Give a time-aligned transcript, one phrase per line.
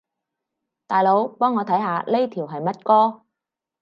[0.87, 3.21] 大佬，幫我看下呢條係乜歌